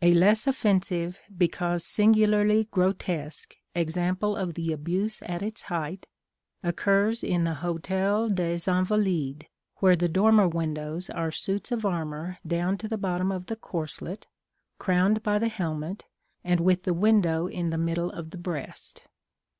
[0.00, 6.06] A less offensive, because singularly grotesque, example of the abuse at its height,
[6.62, 9.46] occurs in the Hôtel des Invalides,
[9.78, 14.28] where the dormer windows are suits of armor down to the bottom of the corselet,
[14.78, 16.06] crowned by the helmet,
[16.44, 19.08] and with the window in the middle of the breast.